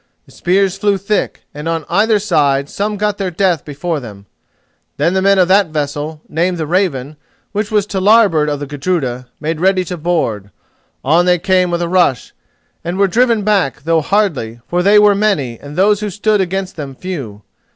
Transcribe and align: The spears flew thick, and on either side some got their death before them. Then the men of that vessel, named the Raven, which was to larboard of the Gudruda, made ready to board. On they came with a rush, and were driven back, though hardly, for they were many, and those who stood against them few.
The 0.25 0.31
spears 0.31 0.79
flew 0.79 0.97
thick, 0.97 1.41
and 1.53 1.69
on 1.69 1.85
either 1.87 2.17
side 2.17 2.69
some 2.69 2.97
got 2.97 3.19
their 3.19 3.29
death 3.29 3.63
before 3.63 3.99
them. 3.99 4.25
Then 4.97 5.13
the 5.13 5.21
men 5.21 5.37
of 5.37 5.47
that 5.49 5.67
vessel, 5.67 6.21
named 6.27 6.57
the 6.57 6.65
Raven, 6.65 7.17
which 7.51 7.69
was 7.69 7.85
to 7.85 7.99
larboard 7.99 8.49
of 8.49 8.59
the 8.59 8.65
Gudruda, 8.65 9.27
made 9.39 9.59
ready 9.61 9.85
to 9.85 9.97
board. 9.97 10.49
On 11.05 11.25
they 11.25 11.37
came 11.37 11.69
with 11.69 11.83
a 11.83 11.87
rush, 11.87 12.33
and 12.83 12.97
were 12.97 13.07
driven 13.07 13.43
back, 13.43 13.83
though 13.83 14.01
hardly, 14.01 14.59
for 14.67 14.81
they 14.81 14.97
were 14.97 15.13
many, 15.13 15.59
and 15.59 15.75
those 15.75 15.99
who 15.99 16.09
stood 16.09 16.41
against 16.41 16.77
them 16.77 16.95
few. 16.95 17.43